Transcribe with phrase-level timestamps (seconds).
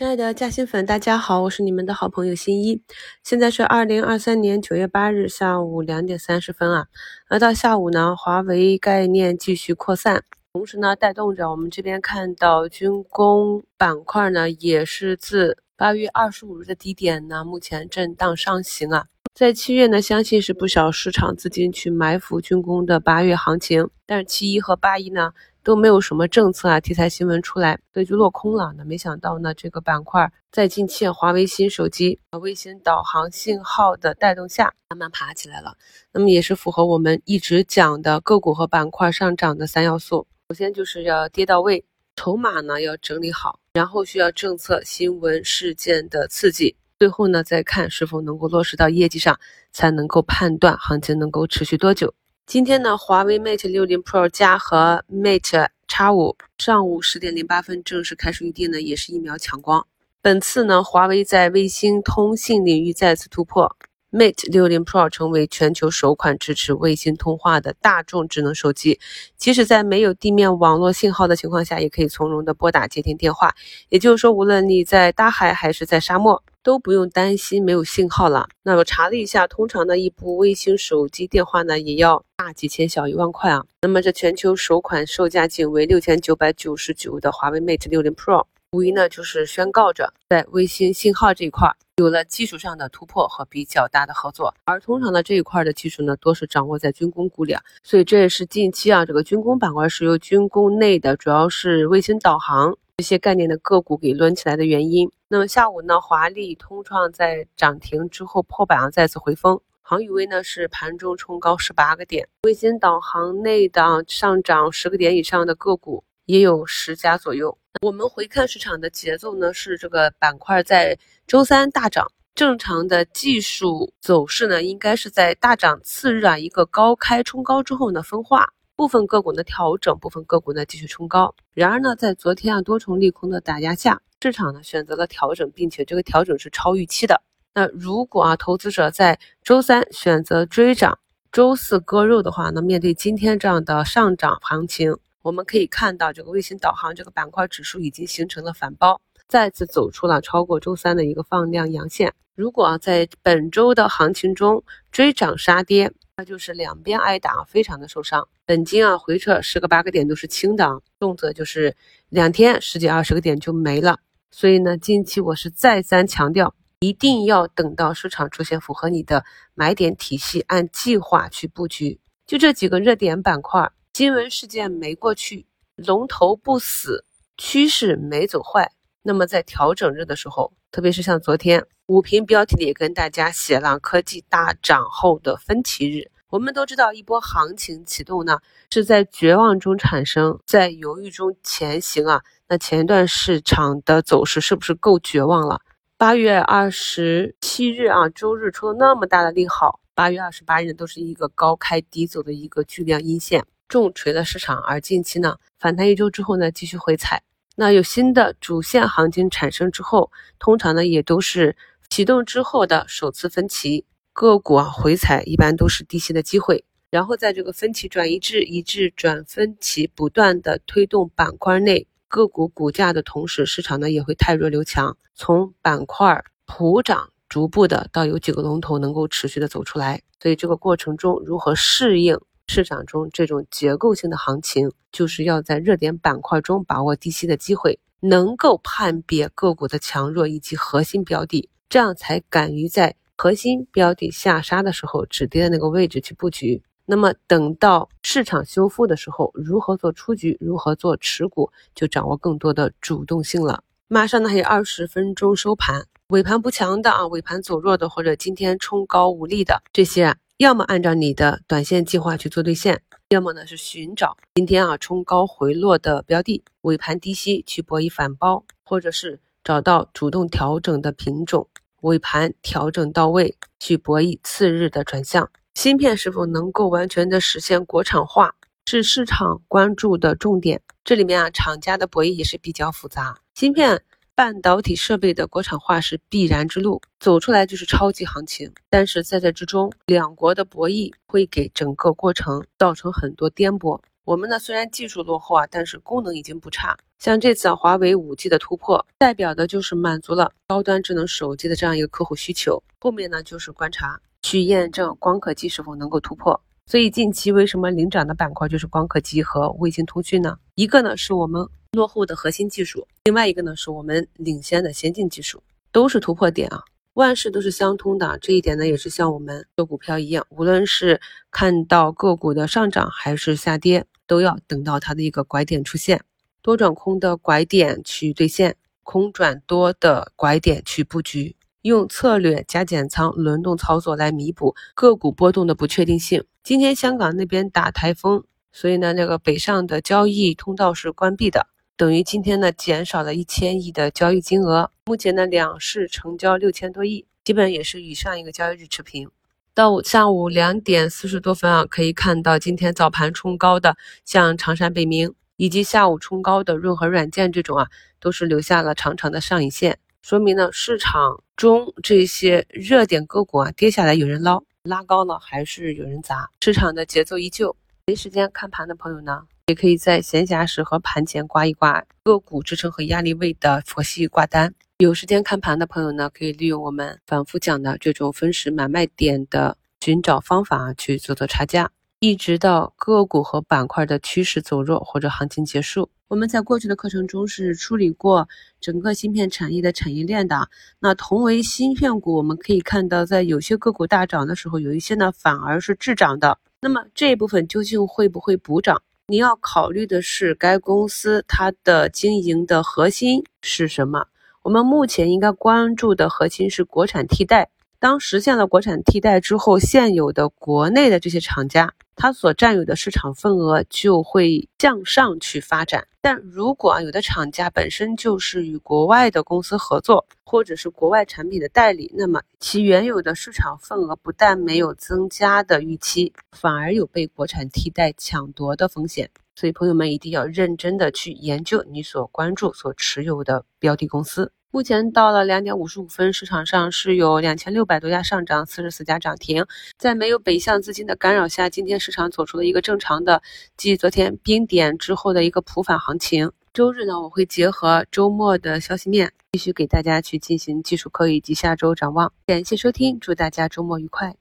[0.00, 2.80] 亲爱的嘉兴粉，大家好，我是你们的好朋友新一。
[3.22, 6.86] 现在是二零二三年九月八日下午两点三十分啊。
[7.28, 10.24] 而到下午呢，华为概念继续扩散，
[10.54, 19.04] 同时呢，带动着我们这边看到军工板块呢，也是自八月二十五日的低点呢，目前震荡上行啊。
[19.34, 25.32] 在七月呢，相信是不少市场资金去埋伏军工的八月行情，但是七一和八一呢
[25.70, 28.74] 都没有什么政策啊题材新闻出来，所以就落空了。
[28.76, 35.76] 那没想到呢，这个板块在近期华为新手机啊卫星导航信号的带动下，慢慢爬起来了。
[36.10, 40.26] 那么也是符合我们一直讲的个股和板块上涨的三要素。
[40.48, 41.84] 首先就是要跌到位，
[42.16, 46.74] 筹码呢要整理好，然后需要政策新闻事件的刺激。
[46.98, 49.38] 最后呢，再看是否能够落实到业绩上，
[49.70, 52.12] 才能够判断行情能够持续多久。
[52.50, 59.86] 今天呢，华为 Mate 六零 Pro 加和 Mate X 五上午十点零八分正式开出预定呢，也是一秒抢光。
[60.20, 63.76] 本次呢，华为在卫星通信领域再次突破。
[64.10, 68.98] Mate 60 Pro 成为全球首款支持卫星通话的大众智能手机，
[69.36, 73.54] 即使在没有地面网络信号的情况下，也可以从容的拨打接听电话。
[73.90, 78.48] 也就是说，无论你在大海还是在沙漠，都不用担心没有信号了。
[78.62, 83.64] 那我查了一下，通常的一部卫星手机电话呢，也要大几千小一万块啊。
[83.82, 88.44] 那么这全球首款售价仅为六千九百九十九的华为 Mate 60 Pro。
[88.72, 94.54] 无疑呢，就是宣告着在卫星信号这一块有了技术上的突破和比较大的合作。
[94.64, 105.10] 而通常的这一块的技术呢，多是掌握在军工股里啊，所以这也是近期啊这个军工板块是由军工内的主要是卫星导航这些概念的个股给抡起来的原因。
[105.26, 109.58] 那么下午呢，华丽通创在涨停之后破板啊，再次回风。
[109.80, 117.56] 航宇威呢是盘中冲高十八个点，卫星导航内的上涨十个点以上的个股也有十家左右。
[117.80, 131.34] 我们回看市场的节奏呢，是这个板块在周三大涨，正常的技术走势呢，应该是在大涨次日啊一个高开冲高之后呢分化，部分个股呢调整，部分个股呢继续冲高。
[131.52, 137.20] 然而呢，在昨天啊多重利空的打压下，市场呢选择了调整，并且这个调整是超预期的。
[137.52, 140.98] 那如果啊投资者在周三选择追涨，
[141.30, 144.96] 周四割肉的话，那面对今天这样的上涨行情。
[145.20, 148.98] 我们可以看到，这个卫星导航这个板块指数已经形成了反包，
[149.28, 152.14] 再次走出了超过周三的一个放量阳线。
[152.34, 158.28] 如果啊在本周的行情中追涨杀跌，那就是两边挨打，非常的受伤。
[158.44, 161.74] 本金啊回撤十个八个点都是轻的，重则就是
[162.10, 163.98] 两天十几二十个点就没了。
[164.30, 171.98] 所以呢，近期我是再三强调，一定要等到市场出现符合你的买点体系，按计划去布局。
[172.26, 173.72] 就这几个热点板块。
[173.94, 177.06] 新闻事件没过去，龙头不死，
[177.38, 178.70] 趋势没走坏。
[179.02, 186.10] 那么在调整日的时候，特别是像昨天五评标题里也跟大家写了科技大涨后的分歧日。
[186.28, 188.38] 我们都知道，一波行情启动呢，
[188.70, 192.22] 是在绝望中产生，在犹豫中前行啊。
[192.48, 195.60] 那前一段市场的走势是不是够绝望了？
[195.96, 203.44] 八月二十七日啊，周日出了那么大的利好，八月二十八日都是一个高开低走的一个巨量阴线。
[203.68, 207.22] 重锤了市场，而近期呢反弹一周之后呢继续回踩，
[207.60, 211.58] 那有新的主线行情产生之后，通常呢也都是
[211.90, 213.84] 启动之后的首次分歧
[214.14, 232.18] 个股啊回踩一般都是低吸的机会，然后在这个分歧转一致、一致转分歧不断的推动板块内个股股价的同时，市场呢也会太弱留强，从板块普涨逐步的到有几个龙头能够持续的走出来，所以这个过程中如何适应？
[232.52, 246.60] 市场中这种结构性的行情，就是要在热点板块中把握低吸的机会，能够判别个股的强弱以及核心标的，这样才敢于在核心标的下杀的时候止跌的那个位置去布局。
[246.86, 253.62] 那么等到市场修复的时候，如何做出局，如何做持股，就掌握更多的主动性了。
[253.86, 260.16] 马上呢还有二十分钟收盘，尾盘不强的啊，尾盘走弱的或者今天冲高无力的这些。
[260.40, 271.46] 要么按照你的短线计划去做兑现，要么呢是寻找今天啊冲高回落的标的，尾盘低吸去博弈反包，或者是找到主动调整的品种，
[271.82, 275.30] 尾盘调整到位去博弈次日的转向。
[275.52, 278.34] 芯片是否能够完全的实现国产化，
[278.64, 280.62] 是市场关注的重点。
[280.82, 283.82] 这里面啊厂家的博弈也是比较复杂，芯片。
[284.20, 288.52] 半导体设备的国产化是必然之路，走出来就是超级行情。
[288.68, 293.80] 但是在这之中，两国的博弈会给整个过程造成很多颠簸。
[294.04, 296.76] 我们呢虽然技术落后啊，但是功能已经不差。
[296.98, 302.62] 像这次啊，华为五 G 的突破，代表的就是满足了高端智能手机的这样一个客户需求。
[302.78, 306.38] 后面呢就是观察去验证光刻机是否能够突破。
[306.66, 310.36] 所以近期为什么领涨的板块就是光刻机和卫星通讯呢？
[310.56, 315.40] 一个呢是我们落后的核心技术，另外一个呢是我们领先的先进技术，
[315.70, 316.64] 都是突破点啊。
[316.94, 321.00] 万事都是相通的，这一点呢也是像我们做股票一样，无论是
[321.30, 326.02] 看到个股的上涨还是下跌，都要等到它的一个拐点出现，
[326.42, 331.36] 多转空的拐点去兑现，空转多的拐点去布局。
[331.62, 336.24] 用策略加减仓轮动操作来弥补个股波动的不确定性。
[336.42, 341.46] 今天香港那边打台风，所以呢，那个北上的交易通道是关闭的，
[341.80, 344.70] 等于今天呢减少了一千亿的交易金额。
[344.84, 349.10] 目前呢两市成交六千多亿，基本也是与上一个交易日持平。
[349.54, 357.68] 到下午两点四十多分啊，可以看到今天早盘冲高的像长山北明，以及下午冲高的润和软件这种啊，
[357.98, 359.78] 都是留下了长长的上影线。
[360.02, 367.56] 说明呢，市场中这些热点个股啊，跌下来有人捞，拉高了还是有人砸，市场的节奏依旧。
[367.86, 374.54] 没时间看盘的朋友呢，也可以在闲暇时和盘前挂一挂个股支撑和压力位的佛系挂单。
[374.78, 385.90] 有时间看盘的朋友呢，可以利用我们反复讲的这种分时买卖点的寻找方法去做做差价，一直到个股和板块的趋势走弱或者行情结束。
[386.06, 388.28] 我们在过去的课程中是处理过
[388.60, 390.48] 整个芯片产业的产业链的。
[390.78, 396.38] 那同为芯片股，我们可以看到，在有些个股大涨的时候，有一些呢反而是滞涨的。
[396.62, 398.82] 那么这一部分究竟会不会补涨？
[399.10, 404.06] 你要考虑的是该公司它的经营的核心是什么？
[404.42, 407.48] 我们目前应该关注的核心是国产替代。
[407.80, 415.88] 当实现了国产替代之后，现有的国内的这些厂家，它所占有的市场份额就会向上去发展。
[416.02, 429.08] 但如果啊，有的厂家本身就是与国外的公司合作，或者是国外产品的代理，那么其原有的市场份额不但没有增加的预期，反而有被国产替代抢夺的风险。
[429.34, 434.32] 所以，朋友们一定要认真的去研究你所关注、所持有的标的公司。
[434.52, 439.46] 目前到了两点五十五分，市场上是有两千六百多家上涨，四十四家涨停。
[439.78, 443.22] 在没有北向资金的干扰下，今天市场走出了一个正常的，
[443.56, 446.32] 继昨天冰点之后的一个普反行情。
[446.52, 452.12] 周日呢，我会结合周末的消息面，继续给大家去进行技术课以及下周展望。
[452.26, 454.16] 感谢收听，祝大家周末愉快。